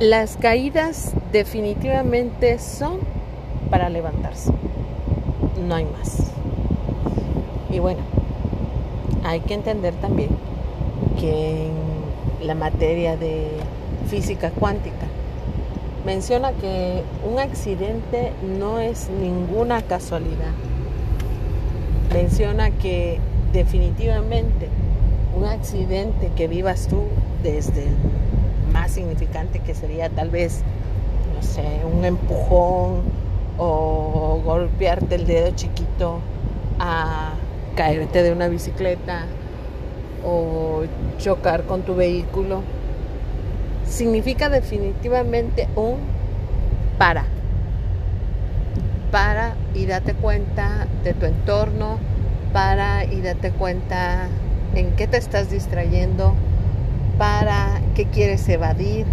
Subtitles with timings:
[0.00, 3.00] Las caídas definitivamente son
[3.68, 4.52] para levantarse.
[5.66, 6.30] No hay más.
[7.68, 7.98] Y bueno,
[9.24, 10.28] hay que entender también
[11.18, 13.48] que en la materia de
[14.08, 15.08] física cuántica
[16.06, 20.52] menciona que un accidente no es ninguna casualidad.
[22.14, 23.18] Menciona que
[23.52, 24.68] definitivamente
[25.36, 27.02] un accidente que vivas tú
[27.42, 27.88] desde
[28.78, 30.62] más significante que sería tal vez,
[31.34, 33.02] no sé, un empujón
[33.58, 36.20] o golpearte el dedo chiquito
[36.78, 37.32] a
[37.74, 39.24] caerte de una bicicleta
[40.24, 40.82] o
[41.18, 42.62] chocar con tu vehículo,
[43.84, 45.96] significa definitivamente un
[46.98, 47.24] para.
[49.10, 51.98] Para y date cuenta de tu entorno,
[52.52, 54.28] para y date cuenta
[54.74, 56.34] en qué te estás distrayendo,
[57.18, 59.04] para qué quieres evadir,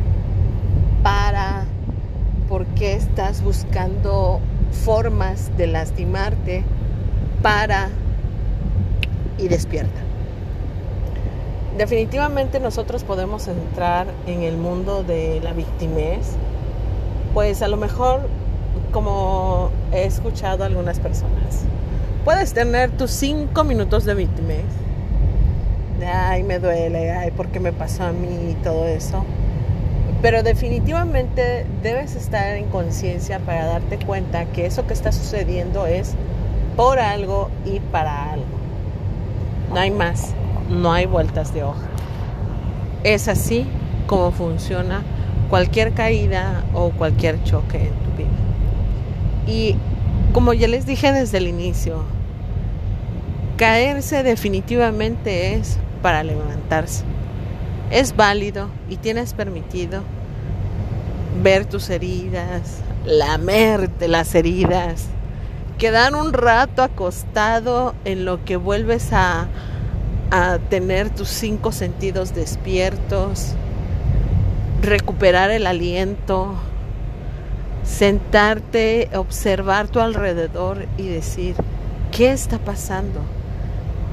[1.04, 1.66] para
[2.48, 4.40] por qué estás buscando
[4.72, 6.64] formas de lastimarte,
[7.42, 7.90] para
[9.38, 10.02] y despierta.
[11.78, 16.38] Definitivamente nosotros podemos entrar en el mundo de la victimez,
[17.34, 18.30] pues a lo mejor
[18.92, 21.66] como he escuchado a algunas personas,
[22.24, 24.64] puedes tener tus cinco minutos de victimez
[26.36, 29.24] ay, me duele, ay, ¿por qué me pasó a mí y todo eso?
[30.22, 36.14] Pero definitivamente debes estar en conciencia para darte cuenta que eso que está sucediendo es
[36.76, 38.46] por algo y para algo.
[39.74, 40.34] No hay más,
[40.70, 41.88] no hay vueltas de hoja.
[43.06, 43.66] Es así
[44.06, 45.04] como funciona
[45.50, 48.28] cualquier caída o cualquier choque en tu vida.
[49.48, 49.78] Y
[50.34, 52.04] como ya les dije desde el inicio,
[53.58, 57.04] caerse definitivamente es para levantarse.
[57.92, 60.02] Es válido y tienes permitido
[61.42, 65.06] ver tus heridas, lamerte las heridas,
[65.78, 69.48] quedar un rato acostado en lo que vuelves a,
[70.32, 73.54] a tener tus cinco sentidos despiertos,
[74.82, 76.56] recuperar el aliento,
[77.84, 81.56] sentarte, observar tu alrededor y decir,
[82.12, 83.22] ¿qué está pasando?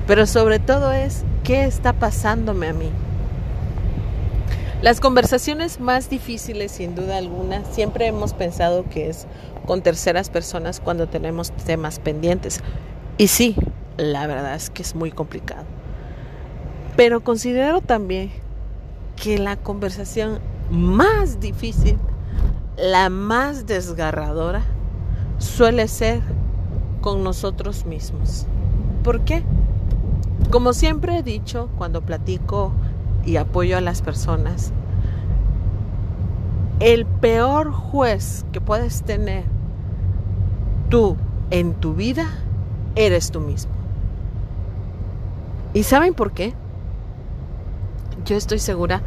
[0.06, 2.88] Pero sobre todo es ¿Qué está pasándome a mí?
[4.80, 9.26] Las conversaciones más difíciles, sin duda alguna, siempre hemos pensado que es
[9.66, 12.60] con terceras personas cuando tenemos temas pendientes.
[13.18, 13.56] Y sí,
[13.96, 15.64] la verdad es que es muy complicado.
[16.96, 18.30] Pero considero también
[19.16, 20.38] que la conversación
[20.70, 21.98] más difícil,
[22.76, 24.62] la más desgarradora,
[25.38, 26.20] suele ser
[27.00, 28.46] con nosotros mismos.
[29.02, 29.42] ¿Por qué?
[30.50, 32.72] Como siempre he dicho cuando platico
[33.24, 34.72] y apoyo a las personas,
[36.80, 39.44] el peor juez que puedes tener
[40.88, 41.16] tú
[41.50, 42.26] en tu vida
[42.96, 43.72] eres tú mismo.
[45.74, 46.54] ¿Y saben por qué?
[48.26, 49.02] Yo estoy segura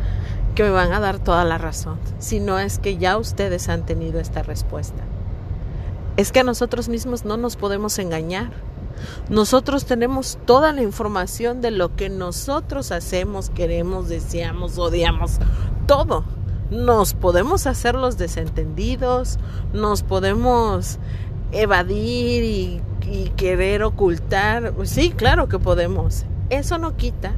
[0.55, 3.85] que me van a dar toda la razón, si no es que ya ustedes han
[3.85, 5.03] tenido esta respuesta.
[6.17, 8.51] Es que a nosotros mismos no nos podemos engañar.
[9.29, 15.39] Nosotros tenemos toda la información de lo que nosotros hacemos, queremos, deseamos, odiamos,
[15.87, 16.23] todo.
[16.71, 19.37] Nos podemos hacer los desentendidos,
[19.73, 20.97] nos podemos
[21.51, 22.81] evadir y,
[23.35, 24.73] querer ocultar.
[24.85, 26.25] Sí, claro que podemos.
[26.49, 27.33] Eso no quita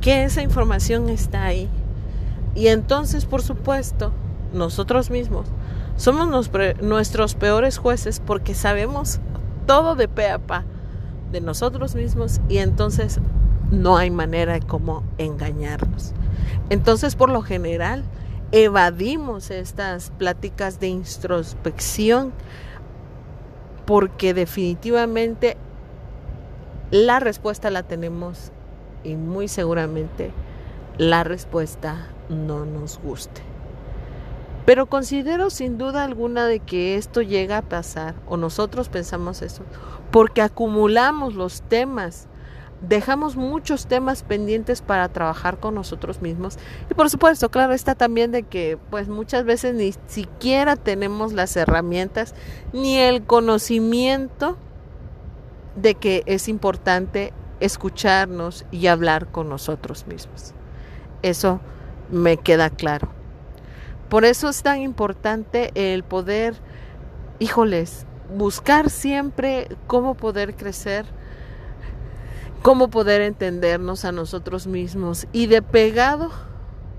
[0.00, 1.68] que esa información está ahí.
[2.54, 4.12] Y entonces, por supuesto,
[4.52, 5.46] nosotros mismos
[5.96, 6.50] somos
[6.80, 9.20] nuestros peores jueces porque sabemos
[9.66, 10.64] todo de pe a pa
[11.32, 13.20] de nosotros mismos y entonces
[13.70, 16.12] no hay manera de cómo engañarnos.
[16.70, 18.04] Entonces, por lo general,
[18.52, 22.32] evadimos estas pláticas de introspección
[23.86, 25.56] porque definitivamente
[26.90, 28.50] la respuesta la tenemos
[29.04, 30.32] y muy seguramente
[30.98, 33.49] la respuesta no nos guste.
[34.70, 39.64] Pero considero sin duda alguna de que esto llega a pasar, o nosotros pensamos eso,
[40.12, 42.28] porque acumulamos los temas,
[42.80, 46.56] dejamos muchos temas pendientes para trabajar con nosotros mismos.
[46.88, 51.56] Y por supuesto, claro, está también de que pues muchas veces ni siquiera tenemos las
[51.56, 52.36] herramientas
[52.72, 54.56] ni el conocimiento
[55.74, 60.54] de que es importante escucharnos y hablar con nosotros mismos.
[61.22, 61.58] Eso
[62.12, 63.19] me queda claro.
[64.10, 66.56] Por eso es tan importante el poder,
[67.38, 71.06] híjoles, buscar siempre cómo poder crecer,
[72.60, 76.32] cómo poder entendernos a nosotros mismos y de pegado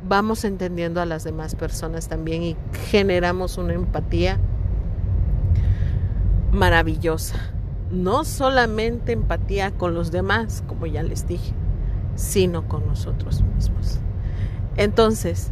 [0.08, 2.58] vamos entendiendo a las demás personas también y
[2.90, 4.40] generamos una empatía
[6.54, 7.36] maravillosa.
[7.92, 11.54] No solamente empatía con los demás, como ya les dije,
[12.16, 14.00] sino con nosotros mismos.
[14.78, 15.52] Entonces,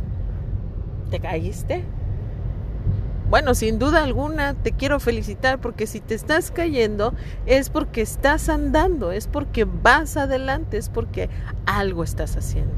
[1.10, 1.84] ¿te caíste?
[3.30, 7.14] Bueno, sin duda alguna te quiero felicitar porque si te estás cayendo
[7.46, 11.30] es porque estás andando, es porque vas adelante, es porque
[11.68, 12.74] algo estás haciendo.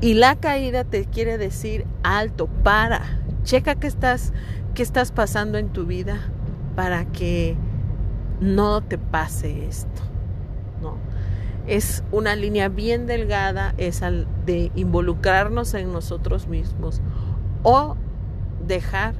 [0.00, 4.32] Y la caída te quiere decir alto, para, checa qué estás,
[4.74, 6.18] qué estás pasando en tu vida
[6.74, 7.56] para que
[8.40, 10.02] no te pase esto.
[10.82, 10.96] ¿no?
[11.66, 17.00] Es una línea bien delgada, es al de involucrarnos en nosotros mismos
[17.62, 17.96] o
[18.66, 19.14] dejar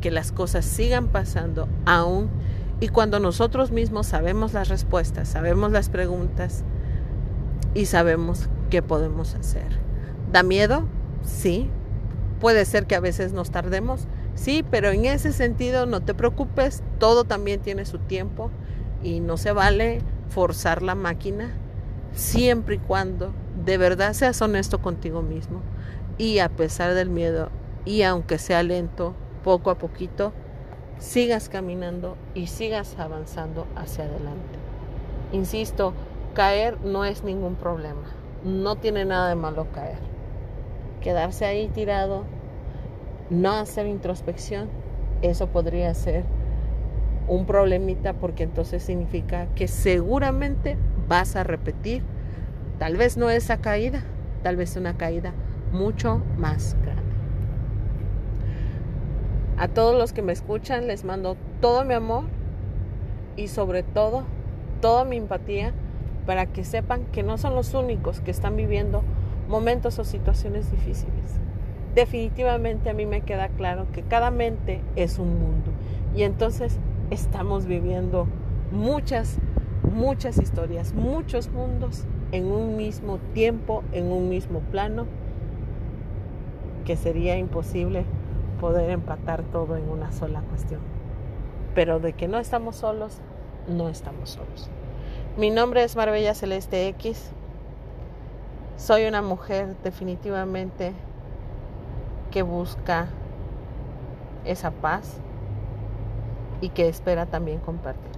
[0.00, 2.28] que las cosas sigan pasando aún
[2.80, 6.64] y cuando nosotros mismos sabemos las respuestas, sabemos las preguntas
[7.74, 9.78] y sabemos qué podemos hacer.
[10.32, 10.84] ¿Da miedo?
[11.22, 11.70] Sí.
[12.40, 16.82] Puede ser que a veces nos tardemos, sí, pero en ese sentido no te preocupes,
[16.98, 18.50] todo también tiene su tiempo
[19.02, 21.54] y no se vale forzar la máquina
[22.14, 23.32] siempre y cuando
[23.64, 25.60] de verdad seas honesto contigo mismo
[26.18, 27.50] y a pesar del miedo
[27.84, 30.32] y aunque sea lento, poco a poquito
[30.98, 34.58] sigas caminando y sigas avanzando hacia adelante.
[35.32, 35.92] Insisto,
[36.34, 38.12] caer no es ningún problema.
[38.44, 39.98] No tiene nada de malo caer.
[41.00, 42.24] Quedarse ahí tirado,
[43.28, 44.68] no hacer introspección,
[45.22, 46.24] eso podría ser
[47.26, 50.76] un problemita porque entonces significa que seguramente
[51.08, 52.02] vas a repetir,
[52.78, 54.02] tal vez no esa caída,
[54.42, 55.32] tal vez una caída
[55.72, 57.02] mucho más grande.
[59.56, 62.24] A todos los que me escuchan les mando todo mi amor
[63.36, 64.24] y sobre todo
[64.80, 65.72] toda mi empatía
[66.26, 69.02] para que sepan que no son los únicos que están viviendo
[69.48, 71.40] momentos o situaciones difíciles.
[71.94, 75.70] Definitivamente a mí me queda claro que cada mente es un mundo
[76.16, 76.78] y entonces
[77.10, 78.26] estamos viviendo
[78.72, 79.38] muchas,
[79.92, 85.06] muchas historias, muchos mundos en un mismo tiempo, en un mismo plano,
[86.84, 88.04] que sería imposible
[88.60, 90.80] poder empatar todo en una sola cuestión.
[91.74, 93.20] Pero de que no estamos solos,
[93.68, 94.70] no estamos solos.
[95.36, 97.32] Mi nombre es Marbella Celeste X.
[98.76, 100.92] Soy una mujer definitivamente
[102.30, 103.08] que busca
[104.44, 105.18] esa paz
[106.60, 108.13] y que espera también compartir.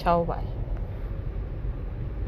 [0.00, 0.42] 超白